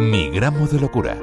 [0.00, 1.14] Mi gramo de locura.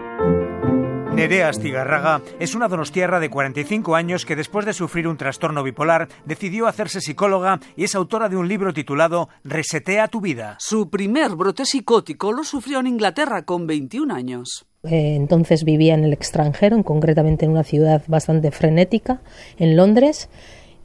[1.11, 6.09] Nerea Astigarraga es una donostiarra de 45 años que después de sufrir un trastorno bipolar
[6.25, 10.57] decidió hacerse psicóloga y es autora de un libro titulado Resetea tu vida.
[10.59, 14.67] Su primer brote psicótico lo sufrió en Inglaterra con 21 años.
[14.83, 19.21] Eh, entonces vivía en el extranjero, concretamente en una ciudad bastante frenética,
[19.57, 20.29] en Londres,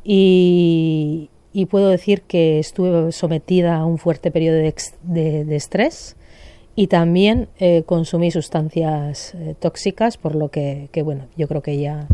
[0.02, 1.28] y,
[1.68, 6.16] puedo decir que estuve sometida a un fuerte periodo de estrés
[6.74, 11.78] y también eh, consumí sustancias eh, tóxicas, por lo que, que, bueno, yo creo que
[11.78, 12.06] ya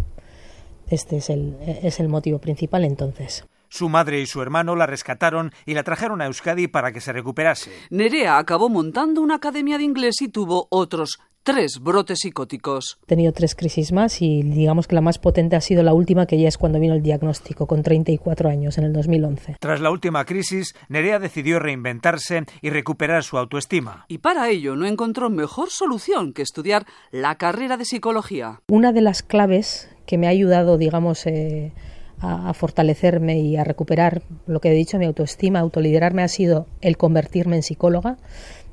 [0.91, 3.45] este es el, es el motivo principal entonces.
[3.71, 7.13] Su madre y su hermano la rescataron y la trajeron a Euskadi para que se
[7.13, 7.71] recuperase.
[7.91, 12.98] Nerea acabó montando una academia de inglés y tuvo otros tres brotes psicóticos.
[13.05, 16.27] He tenido tres crisis más y digamos que la más potente ha sido la última,
[16.27, 19.57] que ya es cuando vino el diagnóstico, con 34 años, en el 2011.
[19.59, 24.05] Tras la última crisis, Nerea decidió reinventarse y recuperar su autoestima.
[24.09, 28.60] Y para ello no encontró mejor solución que estudiar la carrera de psicología.
[28.69, 31.73] Una de las claves que me ha ayudado, digamos, eh,
[32.21, 36.99] a, fortalecerme y a recuperar lo que he dicho, mi autoestima, autoliderarme, ha sido el
[36.99, 38.19] convertirme en psicóloga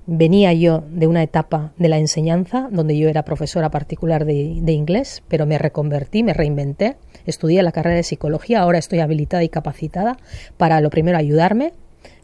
[0.08, 5.24] venía yo de una etapa de la enseñanza donde yo era profesora particular de, inglés,
[5.28, 10.18] pero me reconvertí, me reinventé, estudié la carrera de psicología, ahora estoy habilitada y capacitada
[10.58, 11.74] para lo primero ayudarme.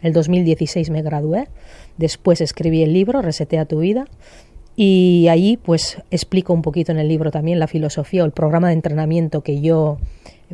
[0.01, 1.47] El 2016 me gradué,
[1.97, 4.05] después escribí el libro Resetea tu vida
[4.75, 8.67] y ahí pues explico un poquito en el libro también la filosofía o el programa
[8.67, 9.97] de entrenamiento que yo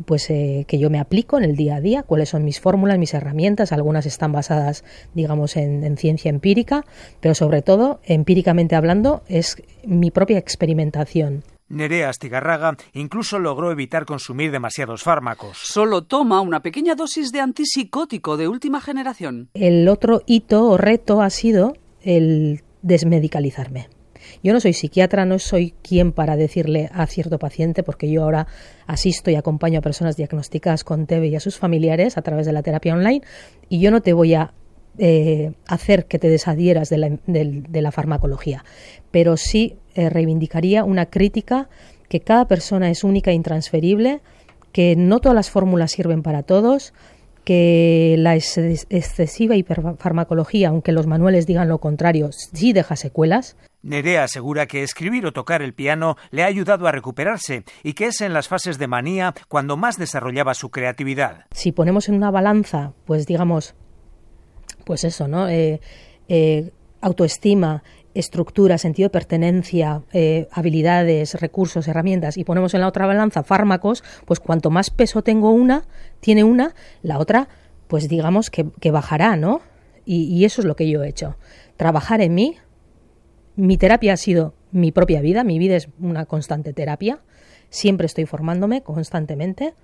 [0.04, 2.98] pues eh, que yo me aplico en el día a día, cuáles son mis fórmulas,
[2.98, 6.84] mis herramientas, algunas están basadas, digamos, en, ciencia empírica,
[7.20, 11.42] pero sobre todo, empíricamente hablando, es mi propia experimentación.
[11.68, 15.58] Nerea Astigarraga incluso logró evitar consumir demasiados fármacos.
[15.58, 19.50] Solo toma una pequeña dosis de antipsicótico de última generación.
[19.54, 23.88] El otro hito o reto ha sido el desmedicalizarme.
[24.42, 28.46] Yo no soy psiquiatra, no soy quien para decirle a cierto paciente, porque yo ahora
[28.86, 32.52] asisto y acompaño a personas diagnosticadas con TB y a sus familiares a través de
[32.52, 33.22] la terapia online,
[33.68, 34.52] y yo no te voy a
[34.98, 38.64] eh, hacer que te desadhieras de la, farmacología,
[39.12, 41.68] pero sí eh, reivindicaría una crítica
[42.08, 44.20] que cada persona es única e intransferible,
[44.72, 46.94] que no todas las fórmulas sirven para todos,
[47.44, 53.56] que la excesiva hiperfarmacología, aunque los manuales digan lo contrario, sí deja secuelas.
[53.82, 58.06] Nerea asegura que escribir o tocar el piano le ha ayudado a recuperarse y que
[58.06, 61.46] es en las fases de manía cuando más desarrollaba su creatividad.
[61.52, 63.74] Si ponemos en una balanza, pues digamos,
[64.84, 65.48] pues eso, ¿no?
[65.48, 65.80] Eh,
[66.28, 67.84] eh, autoestima,
[68.14, 74.02] estructura, sentido de pertenencia, eh, habilidades, recursos, herramientas, y ponemos en la otra balanza fármacos,
[74.24, 75.84] pues cuanto más peso tengo una,
[76.20, 77.48] tiene una, la otra,
[77.86, 79.60] pues digamos que, bajará, ¿no?
[80.04, 81.36] Y, y, eso es lo que yo he hecho.
[81.76, 82.56] Trabajar en mí.
[83.58, 87.20] Mi terapia ha sido mi propia vida, mi vida es una constante terapia.
[87.68, 89.74] Siempre estoy formándome constantemente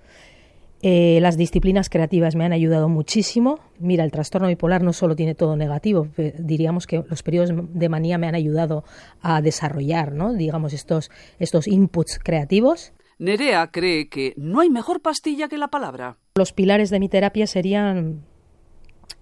[0.87, 3.59] eh, las disciplinas creativas me han ayudado muchísimo.
[3.79, 8.19] Mira, el trastorno bipolar no solo tiene todo negativo, diríamos que los periodos de manía
[8.19, 8.83] me han ayudado
[9.21, 10.33] a desarrollar, ¿no?
[10.33, 11.09] digamos, estos,
[11.39, 12.93] estos inputs creativos.
[13.17, 16.17] Nerea cree que no hay mejor pastilla que la palabra.
[16.35, 18.23] Los pilares de mi terapia serían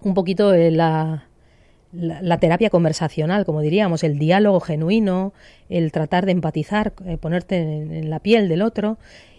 [0.02, 0.70] un poquito eh,
[1.94, 5.32] la, la, terapia conversacional, como diríamos, el diálogo genuino,
[5.68, 8.98] el tratar de empatizar, eh, ponerte en, la piel del otro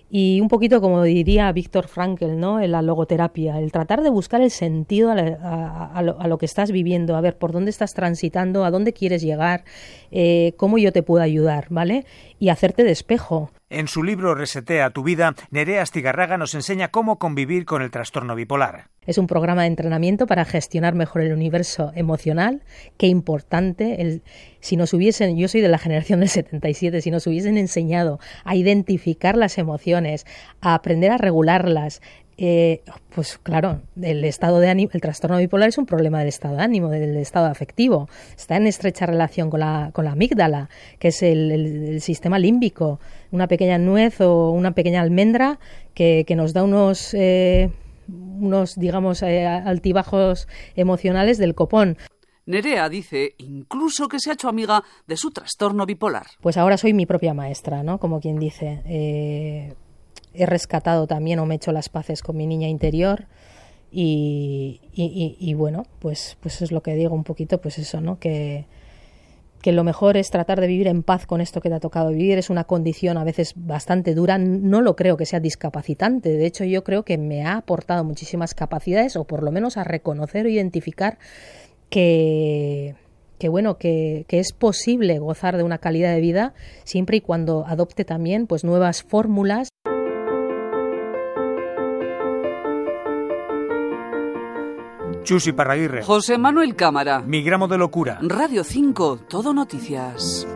[0.10, 2.60] y un poquito como diría Víctor Frankl, ¿no?
[2.60, 7.38] La logoterapia, el tratar de buscar el sentido a, lo, que estás viviendo, a ver
[7.38, 9.66] por dónde estás transitando, a dónde quieres llegar,
[10.12, 12.06] eh, cómo yo te puedo ayudar, ¿vale?
[12.40, 13.52] Y hacerte de espejo.
[13.76, 18.34] En su libro Resetea tu vida, Nerea Astigarraga nos enseña cómo convivir con el trastorno
[18.34, 18.88] bipolar.
[19.06, 22.64] Es un programa de entrenamiento para gestionar mejor el universo emocional.
[22.98, 24.02] Qué importante.
[24.02, 24.24] El,
[24.62, 28.56] si nos hubiesen, yo soy de la generación del 77, si nos hubiesen enseñado a
[28.56, 30.26] identificar las emociones,
[30.62, 32.02] a aprender a regularlas,
[32.38, 32.82] eh,
[33.14, 36.64] pues claro, el estado de ánimo, el trastorno bipolar es un problema del estado de
[36.64, 38.10] ánimo, del estado afectivo.
[38.36, 43.00] Está en estrecha relación con la, con la amígdala, que es el, sistema límbico,
[43.32, 45.60] una pequeña nuez o una pequeña almendra
[45.94, 47.72] que, nos da unos, eh,
[48.08, 51.98] unos digamos, eh, altibajos emocionales del copón.
[52.48, 56.28] Nerea dice incluso que se ha hecho amiga de su trastorno bipolar.
[56.42, 57.98] Pues ahora soy mi propia maestra, ¿no?
[57.98, 59.74] Como quien dice
[60.38, 63.28] he rescatado también o me he hecho las paces con mi niña interior
[63.98, 68.20] y, bueno, pues, pues es lo que digo un poquito, pues eso, ¿no?
[68.20, 68.66] Que,
[69.62, 72.10] que lo mejor es tratar de vivir en paz con esto que te ha tocado
[72.10, 72.38] vivir.
[72.38, 74.38] Es una condición a veces bastante dura.
[74.38, 76.34] No lo creo que sea discapacitante.
[76.34, 79.86] De hecho, yo creo que me ha aportado muchísimas capacidades, o por lo menos a
[79.86, 81.18] reconocer o identificar
[81.90, 82.96] que,
[83.40, 86.54] que bueno, que, que, es posible gozar de una calidad de vida
[86.84, 89.70] siempre y cuando adopte también pues nuevas fórmulas.
[95.26, 96.04] Chusi Parraguirre.
[96.04, 97.20] José Manuel Cámara.
[97.20, 98.20] Mi gramo de locura.
[98.22, 100.48] Radio 5, Todo Noticias.